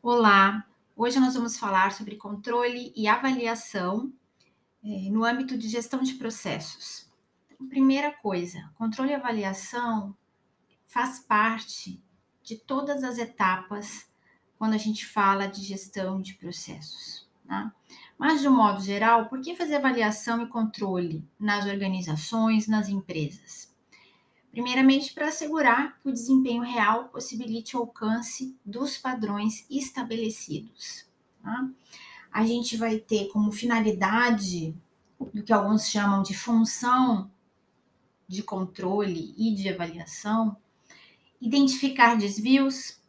[0.00, 0.64] Olá,
[0.96, 4.12] hoje nós vamos falar sobre controle e avaliação
[4.84, 7.10] eh, no âmbito de gestão de processos.
[7.50, 10.16] Então, primeira coisa, controle e avaliação
[10.86, 12.00] faz parte
[12.44, 14.08] de todas as etapas
[14.56, 17.28] quando a gente fala de gestão de processos.
[17.48, 17.74] Tá?
[18.16, 23.74] Mas, de um modo geral, por que fazer avaliação e controle nas organizações, nas empresas?
[24.50, 31.06] Primeiramente, para assegurar que o desempenho real possibilite o alcance dos padrões estabelecidos.
[31.42, 31.68] Tá?
[32.32, 34.74] A gente vai ter como finalidade
[35.32, 37.30] do que alguns chamam de função
[38.28, 40.56] de controle e de avaliação,
[41.40, 43.00] identificar desvios,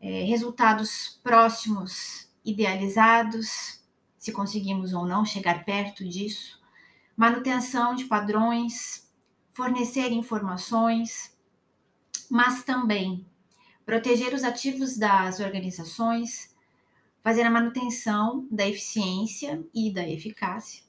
[0.00, 3.82] é, resultados próximos idealizados,
[4.18, 6.58] se conseguimos ou não chegar perto disso,
[7.14, 9.03] manutenção de padrões,
[9.54, 11.34] fornecer informações,
[12.28, 13.24] mas também
[13.86, 16.54] proteger os ativos das organizações,
[17.22, 20.82] fazer a manutenção da eficiência e da eficácia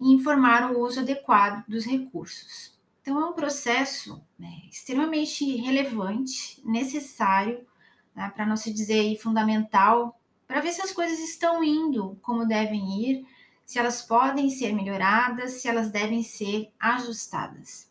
[0.00, 2.76] e informar o uso adequado dos recursos.
[3.00, 7.66] Então, é um processo né, extremamente relevante, necessário,
[8.14, 13.00] né, para não se dizer fundamental, para ver se as coisas estão indo como devem
[13.02, 13.26] ir
[13.66, 17.90] se elas podem ser melhoradas, se elas devem ser ajustadas.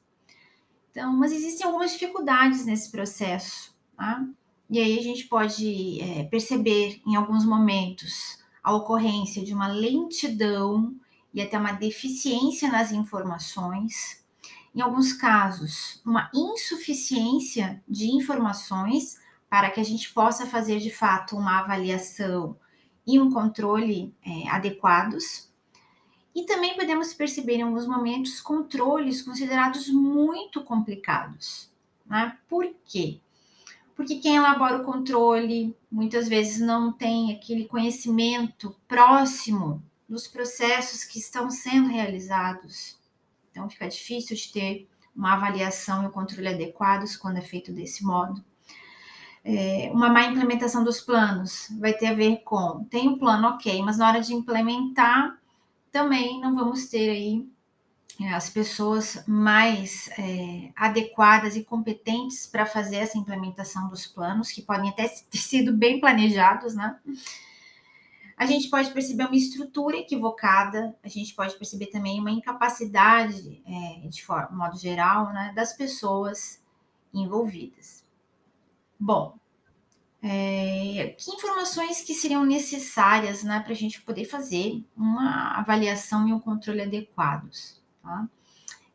[0.89, 4.25] Então, mas existem algumas dificuldades nesse processo, tá?
[4.69, 10.95] E aí a gente pode é, perceber em alguns momentos a ocorrência de uma lentidão
[11.33, 14.23] e até uma deficiência nas informações.
[14.73, 21.35] Em alguns casos, uma insuficiência de informações para que a gente possa fazer de fato
[21.35, 22.57] uma avaliação
[23.05, 25.49] e um controle é, adequados.
[26.35, 31.71] E também podemos perceber em alguns momentos controles considerados muito complicados.
[32.05, 32.37] Né?
[32.49, 33.21] Por quê?
[33.95, 41.17] Porque quem elabora o controle muitas vezes não tem aquele conhecimento próximo dos processos que
[41.17, 42.99] estão sendo realizados.
[43.49, 48.03] Então fica difícil de ter uma avaliação e um controle adequados quando é feito desse
[48.03, 48.43] modo.
[49.41, 53.47] É, uma má implementação dos planos vai ter a ver com tem o um plano
[53.47, 55.39] ok, mas na hora de implementar
[55.95, 57.49] também não vamos ter aí
[58.19, 64.61] é, as pessoas mais é, adequadas e competentes para fazer essa implementação dos planos, que
[64.61, 66.99] podem até ter sido bem planejados, né?
[68.35, 74.05] A gente pode perceber uma estrutura equivocada, a gente pode perceber também uma incapacidade, é,
[74.09, 76.61] de forma, modo geral, né, das pessoas
[77.13, 78.03] envolvidas.
[78.99, 79.39] Bom,
[80.27, 86.33] é, que informações que seriam necessárias né, para a gente poder fazer uma avaliação e
[86.33, 87.79] um controle adequados?
[88.01, 88.27] Tá?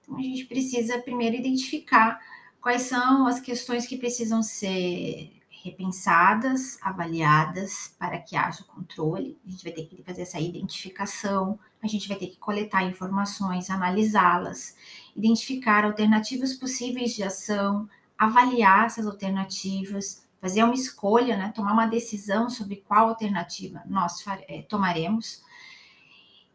[0.03, 2.19] Então, a gente precisa primeiro identificar
[2.61, 9.39] quais são as questões que precisam ser repensadas, avaliadas para que haja controle.
[9.47, 13.71] A gente vai ter que fazer essa identificação, a gente vai ter que coletar informações,
[13.71, 14.75] analisá-las,
[15.15, 22.49] identificar alternativas possíveis de ação, avaliar essas alternativas, fazer uma escolha, né, tomar uma decisão
[22.49, 25.43] sobre qual alternativa nós é, tomaremos,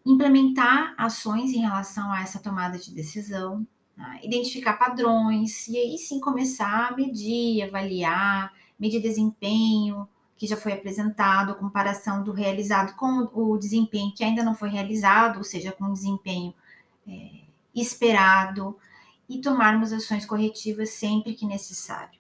[0.06, 3.66] implementar ações em relação a essa tomada de decisão,
[3.96, 10.07] né, identificar padrões e aí sim começar a medir, avaliar, medir desempenho
[10.38, 15.38] que já foi apresentado, comparação do realizado com o desempenho que ainda não foi realizado,
[15.38, 16.53] ou seja, com o desempenho
[17.07, 17.41] é,
[17.73, 18.78] esperado,
[19.28, 22.19] e tomarmos ações corretivas sempre que necessário.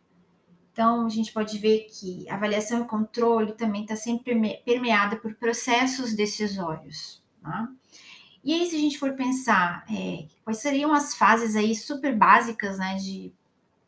[0.75, 6.13] Então, a gente pode ver que avaliação e controle também está sempre permeada por processos
[6.13, 7.23] decisórios.
[7.41, 7.69] Tá?
[8.43, 12.77] E aí, se a gente for pensar é, quais seriam as fases aí super básicas
[12.77, 13.31] né, de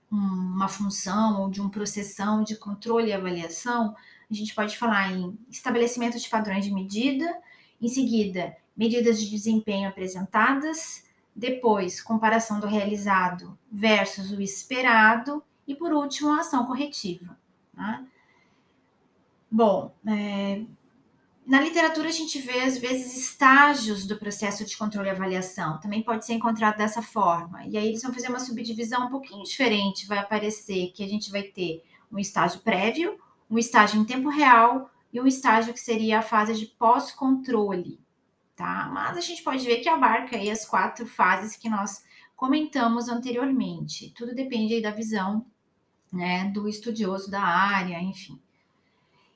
[0.10, 3.94] uma função ou de um processão de controle e avaliação,
[4.32, 7.38] a gente pode falar em estabelecimento de padrões de medida,
[7.82, 11.04] em seguida, medidas de desempenho apresentadas,
[11.36, 17.38] depois, comparação do realizado versus o esperado, e, por último, a ação corretiva.
[17.74, 18.06] Né?
[19.52, 20.64] Bom, é,
[21.46, 25.80] na literatura a gente vê, às vezes, estágios do processo de controle e avaliação.
[25.80, 27.66] Também pode ser encontrado dessa forma.
[27.66, 30.08] E aí eles vão fazer uma subdivisão um pouquinho diferente.
[30.08, 33.18] Vai aparecer que a gente vai ter um estágio prévio,
[33.50, 38.00] um estágio em tempo real e um estágio que seria a fase de pós-controle.
[38.56, 38.90] Tá?
[38.92, 42.04] Mas a gente pode ver que abarca aí as quatro fases que nós
[42.36, 44.14] comentamos anteriormente.
[44.16, 45.46] Tudo depende da visão
[46.12, 48.40] né, do estudioso da área, enfim.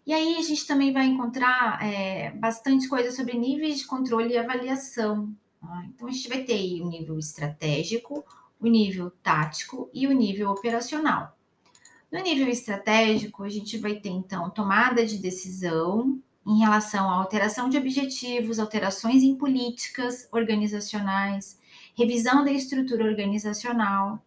[0.05, 4.37] E aí a gente também vai encontrar é, bastante coisa sobre níveis de controle e
[4.37, 5.33] avaliação.
[5.59, 5.85] Tá?
[5.87, 8.25] Então a gente vai ter o nível estratégico,
[8.59, 11.37] o nível tático e o nível operacional.
[12.11, 17.69] No nível estratégico, a gente vai ter então tomada de decisão em relação à alteração
[17.69, 21.59] de objetivos, alterações em políticas organizacionais,
[21.95, 24.21] revisão da estrutura organizacional.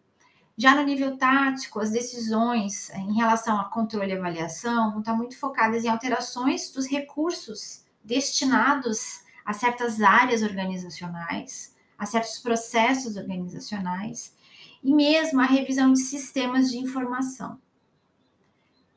[0.57, 5.37] Já no nível tático, as decisões em relação a controle e avaliação vão estar muito
[5.37, 14.33] focadas em alterações dos recursos destinados a certas áreas organizacionais, a certos processos organizacionais
[14.81, 17.59] e mesmo a revisão de sistemas de informação.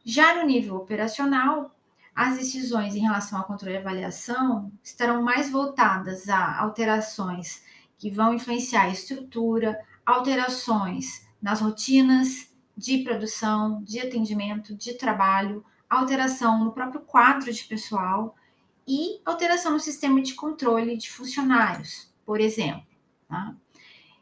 [0.04, 1.74] Já no nível operacional,
[2.14, 7.64] as decisões em relação ao controle e avaliação estarão mais voltadas a alterações
[7.98, 16.64] que vão influenciar a estrutura, alterações nas rotinas de produção, de atendimento, de trabalho, alteração
[16.64, 18.36] no próprio quadro de pessoal
[18.86, 22.86] e alteração no sistema de controle de funcionários, por exemplo.
[23.28, 23.54] Tá?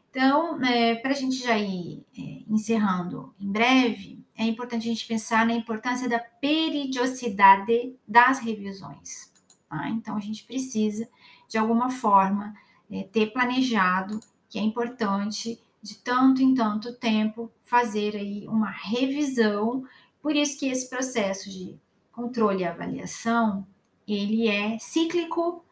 [0.09, 5.07] Então, é, para a gente já ir é, encerrando em breve, é importante a gente
[5.07, 9.31] pensar na importância da periodicidade das revisões.
[9.69, 9.89] Tá?
[9.89, 11.07] Então, a gente precisa,
[11.47, 12.53] de alguma forma,
[12.91, 14.19] é, ter planejado
[14.49, 19.85] que é importante, de tanto em tanto tempo, fazer aí uma revisão.
[20.21, 21.79] Por isso que esse processo de
[22.11, 23.65] controle e avaliação,
[24.05, 25.63] ele é cíclico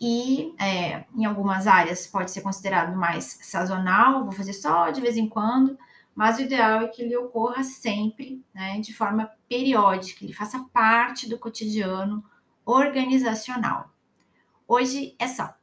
[0.00, 5.16] e é, em algumas áreas pode ser considerado mais sazonal, vou fazer só de vez
[5.16, 5.78] em quando,
[6.14, 11.28] mas o ideal é que ele ocorra sempre, né, de forma periódica, ele faça parte
[11.28, 12.24] do cotidiano
[12.64, 13.90] organizacional.
[14.66, 15.54] Hoje é só.